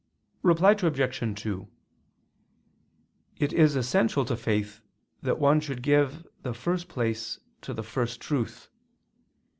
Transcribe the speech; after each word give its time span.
Reply 0.41 0.71
Obj. 0.71 1.35
2: 1.43 1.67
It 3.37 3.53
is 3.53 3.75
essential 3.75 4.25
to 4.25 4.35
faith 4.35 4.81
that 5.21 5.37
one 5.37 5.59
should 5.59 5.83
give 5.83 6.25
the 6.41 6.55
first 6.55 6.87
place 6.89 7.37
to 7.61 7.71
the 7.71 7.83
First 7.83 8.19
Truth. 8.19 8.71